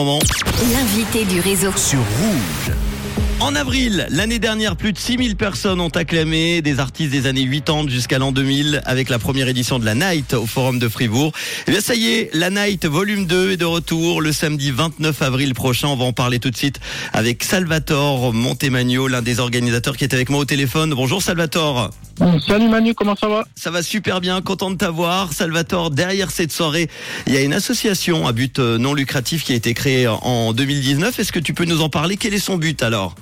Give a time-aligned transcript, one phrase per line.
[0.00, 1.72] L'invité du réseau.
[1.76, 2.72] sur Rouge.
[3.40, 7.88] En avril, l'année dernière, plus de 6000 personnes ont acclamé des artistes des années 80
[7.88, 11.32] jusqu'à l'an 2000 avec la première édition de la Night au Forum de Fribourg.
[11.66, 15.20] Et bien ça y est, la Night volume 2 est de retour le samedi 29
[15.20, 15.88] avril prochain.
[15.88, 16.78] On va en parler tout de suite
[17.12, 20.94] avec Salvatore Montemagno, l'un des organisateurs qui est avec moi au téléphone.
[20.94, 21.90] Bonjour Salvatore.
[22.46, 23.44] Salut Manu, comment ça va?
[23.54, 25.32] Ça va super bien, content de t'avoir.
[25.32, 26.88] Salvatore, derrière cette soirée,
[27.26, 30.52] il y a une association à but euh, non lucratif qui a été créée en
[30.52, 31.18] 2019.
[31.18, 32.16] Est-ce que tu peux nous en parler?
[32.16, 33.14] Quel est son but alors?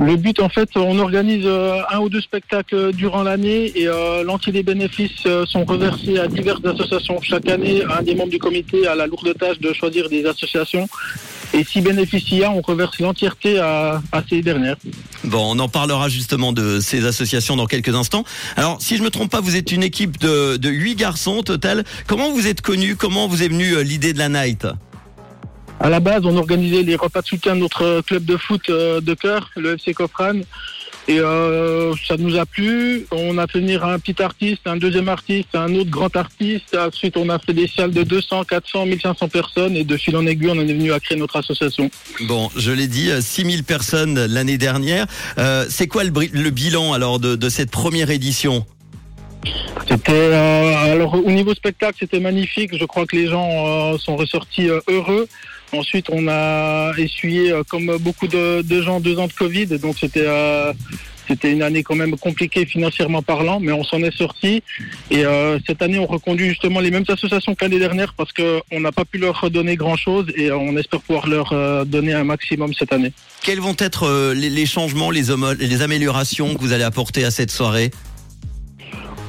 [0.00, 4.24] Le but en fait, on organise euh, un ou deux spectacles durant l'année et euh,
[4.24, 7.20] l'entier des bénéfices euh, sont reversés à diverses associations.
[7.22, 10.88] Chaque année, un des membres du comité a la lourde tâche de choisir des associations
[11.54, 14.76] et si a, on reverse l'entièreté à, à ces dernières.
[15.22, 18.24] Bon, on en parlera justement de ces associations dans quelques instants.
[18.56, 21.42] Alors, si je me trompe pas, vous êtes une équipe de, de 8 garçons au
[21.42, 21.84] total.
[22.06, 22.96] Comment vous êtes connus?
[22.96, 24.66] Comment vous est venue euh, l'idée de la night?
[25.80, 29.00] À la base, on organisait les repas de soutien de notre club de foot euh,
[29.00, 30.40] de cœur, le FC Cofran.
[31.06, 33.06] Et euh, ça nous a plu.
[33.10, 36.76] On a fait venir un petit artiste, un deuxième artiste, un autre grand artiste.
[36.76, 39.76] Ensuite, on a fait des salles de 200, 400, 1500 personnes.
[39.76, 41.90] Et de fil en aiguille, on en est venu à créer notre association.
[42.22, 45.06] Bon, je l'ai dit, euh, 6000 personnes l'année dernière.
[45.38, 48.64] Euh, C'est quoi le, le bilan alors de, de cette première édition?
[49.88, 52.76] C'était euh, alors au niveau spectacle, c'était magnifique.
[52.78, 53.48] Je crois que les gens
[53.92, 55.28] euh, sont ressortis euh, heureux.
[55.74, 59.66] Ensuite, on a essuyé, euh, comme beaucoup de, gens, deux ans de Covid.
[59.78, 60.72] Donc c'était euh,
[61.26, 64.62] c'était une année quand même compliquée financièrement parlant, mais on s'en est sorti.
[65.10, 68.60] Et euh, cette année, on reconduit justement les mêmes associations que l'année dernière parce que
[68.70, 72.24] on n'a pas pu leur redonner grand chose et on espère pouvoir leur donner un
[72.24, 73.12] maximum cette année.
[73.42, 75.24] Quels vont être les, changements, les,
[75.58, 77.90] les améliorations que vous allez apporter à cette soirée?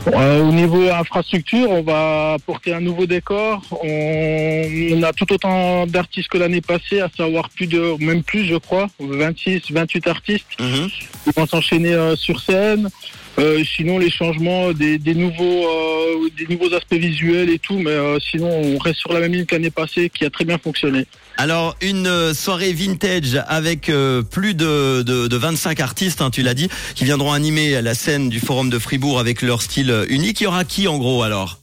[0.07, 3.61] Au niveau infrastructure, on va apporter un nouveau décor.
[3.83, 8.45] On, on a tout autant d'artistes que l'année passée, à savoir plus de, même plus,
[8.45, 10.89] je crois, 26, 28 artistes Mhm.
[11.23, 12.89] qui vont s'enchaîner euh, sur scène.
[13.38, 17.91] Euh, sinon, les changements, des, des nouveaux, euh, des nouveaux aspects visuels et tout, mais
[17.91, 20.57] euh, sinon, on reste sur la même ligne que l'année passée, qui a très bien
[20.57, 21.06] fonctionné.
[21.38, 26.44] Alors, une euh, soirée vintage avec euh, plus de, de, de 25 artistes, hein, tu
[26.44, 30.06] l'as dit, qui viendront animer la scène du Forum de Fribourg avec leur style euh,
[30.07, 30.40] unique.
[30.40, 31.59] Il y aura qui en gros alors?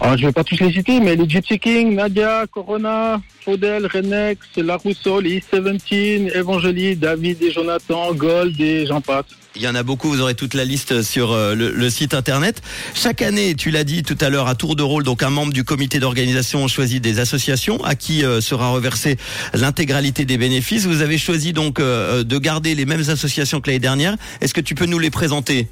[0.00, 4.40] Alors, je vais pas tous les citer, mais les Gypsy King, Nadia, Corona, Faudel, Renex,
[4.56, 9.24] La Rousseau, les E17, Evangélie, David et Jonathan, Gold et j'en passe.
[9.56, 12.12] Il y en a beaucoup, vous aurez toute la liste sur euh, le, le site
[12.12, 12.60] internet.
[12.94, 15.54] Chaque année, tu l'as dit tout à l'heure, à tour de rôle, donc un membre
[15.54, 19.16] du comité d'organisation choisit des associations à qui euh, sera reversée
[19.54, 20.84] l'intégralité des bénéfices.
[20.84, 24.16] Vous avez choisi donc euh, de garder les mêmes associations que l'année dernière.
[24.42, 25.68] Est-ce que tu peux nous les présenter?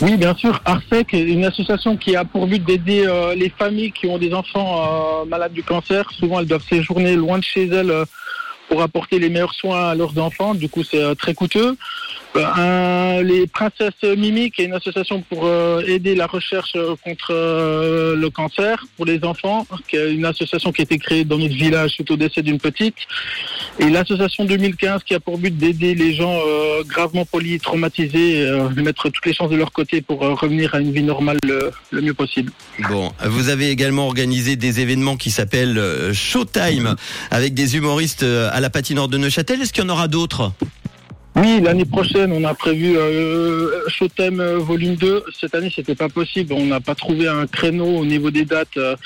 [0.00, 0.60] Oui, bien sûr.
[0.64, 4.32] Arsec est une association qui a pour but d'aider euh, les familles qui ont des
[4.34, 6.10] enfants euh, malades du cancer.
[6.12, 8.04] Souvent, elles doivent séjourner loin de chez elles euh,
[8.68, 10.54] pour apporter les meilleurs soins à leurs enfants.
[10.54, 11.76] Du coup, c'est très coûteux.
[12.36, 18.16] Euh, les Princesses Mimi, qui est une association pour euh, aider la recherche contre euh,
[18.16, 21.54] le cancer pour les enfants, qui est une association qui a été créée dans notre
[21.54, 22.96] village suite au décès d'une petite.
[23.78, 26.38] Et l'association 2015 qui a pour but d'aider les gens
[26.86, 31.02] gravement polytraumatisés, de mettre toutes les chances de leur côté pour revenir à une vie
[31.02, 32.52] normale le, mieux possible.
[32.88, 35.80] Bon, vous avez également organisé des événements qui s'appellent
[36.12, 36.96] Showtime
[37.30, 39.60] avec des humoristes à la patinoire de Neuchâtel.
[39.62, 40.52] Est-ce qu'il y en aura d'autres?
[41.34, 45.24] Oui, l'année prochaine, on a prévu euh, Showtime euh, volume 2.
[45.40, 46.52] Cette année, c'était pas possible.
[46.52, 48.76] On n'a pas trouvé un créneau au niveau des dates.
[48.76, 48.96] euh,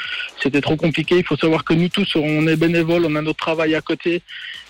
[0.42, 1.16] c'était trop compliqué.
[1.18, 4.22] Il faut savoir que nous tous, on est bénévoles, on a notre travail à côté.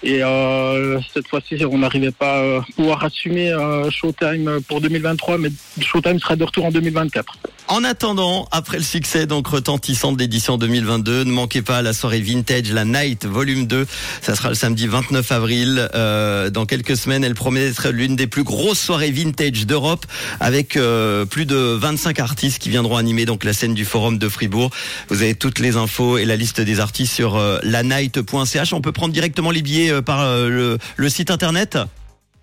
[0.02, 5.48] Et euh, cette fois-ci, on n'arrivait pas à pouvoir assumer euh, Showtime pour 2023, mais
[5.80, 7.38] Showtime sera de retour en 2024.
[7.68, 12.20] En attendant, après le succès donc retentissant de l'édition 2022, ne manquez pas la soirée
[12.20, 13.86] vintage, la Night Volume 2.
[14.22, 15.88] Ça sera le samedi 29 avril.
[15.94, 20.04] Euh, dans quelques semaines, elle promet d'être l'une des plus grosses soirées vintage d'Europe,
[20.40, 24.28] avec euh, plus de 25 artistes qui viendront animer donc la scène du Forum de
[24.28, 24.72] Fribourg.
[25.10, 28.72] Vous avez toutes les infos et la liste des artistes sur euh, lanight.ch.
[28.72, 31.78] On peut prendre directement les billets euh, par euh, le, le site internet?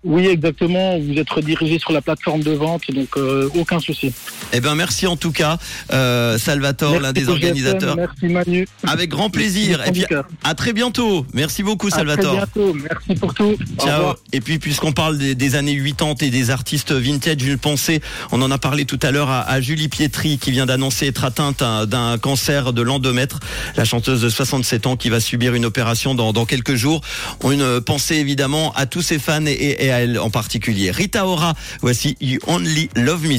[0.04, 0.98] Oui, exactement.
[0.98, 4.12] Vous êtes redirigé sur la plateforme de vente, donc euh, aucun souci.
[4.52, 5.58] Eh ben merci en tout cas,
[5.92, 7.96] euh, Salvatore, l'un des Merci GFM, organisateurs.
[7.96, 8.68] Merci Manu.
[8.86, 9.80] Avec grand plaisir.
[9.86, 10.04] Et puis
[10.42, 11.26] à très bientôt.
[11.32, 12.32] Merci beaucoup À Salvatore.
[12.36, 12.74] très bientôt.
[12.74, 13.56] Merci pour tout.
[13.78, 14.14] Ciao.
[14.32, 18.00] Et puis puisqu'on parle des, des années 80 et des artistes vintage, une pensée,
[18.30, 21.24] on en a parlé tout à l'heure à, à Julie Pietri qui vient d'annoncer être
[21.24, 23.40] atteinte d'un cancer de l'endomètre,
[23.76, 27.00] la chanteuse de 67 ans qui va subir une opération dans, dans quelques jours.
[27.50, 30.92] Une pensée évidemment à tous ses fans et, et en particulier.
[30.92, 33.38] Rita Ora, voici You Only Love Me.